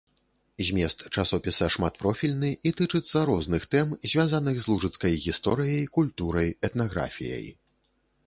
Змест 0.67 1.01
часопіса 1.15 1.67
шматпрофільны 1.73 2.49
і 2.69 2.71
тычыцца 2.79 3.17
розных 3.31 3.67
тэм, 3.75 3.93
звязаных 4.13 4.55
з 4.63 4.71
лужыцкай 4.71 5.13
гісторыяй, 5.25 5.85
культурай, 5.99 6.49
этнаграфіяй. 6.71 7.47